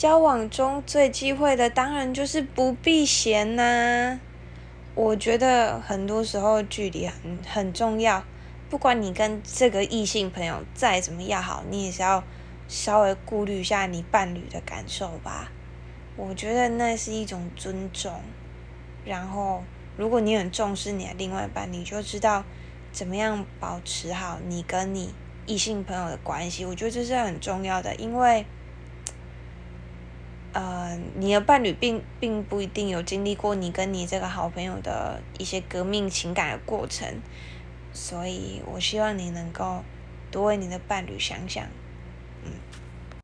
[0.00, 4.18] 交往中最忌讳的当然就是不避嫌呐。
[4.94, 8.24] 我觉得很多时候距离很很重要，
[8.70, 12.24] 不管你跟这个异性朋友再怎么要好，你也是要
[12.66, 15.52] 稍微顾虑一下你伴侣的感受吧。
[16.16, 18.22] 我觉得那是一种尊重。
[19.04, 19.62] 然后，
[19.98, 22.42] 如果你很重视你的另外一半，你就知道
[22.90, 25.12] 怎么样保持好你跟你
[25.44, 26.64] 异性朋友的关系。
[26.64, 28.46] 我觉得这是很重要的，因为。
[30.52, 37.22] 呃，你的伴侣并并不一定有经历过你跟你这个好朋友的一些革命情感的过程，
[37.92, 39.84] 所以我希望你能够
[40.30, 41.64] 多为你的伴侣想想，
[42.44, 42.52] 嗯。